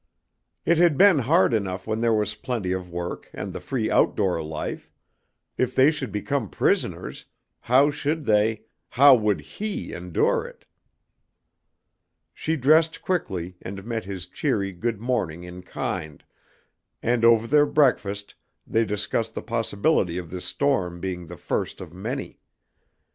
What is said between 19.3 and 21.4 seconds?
the possibility of this storm being the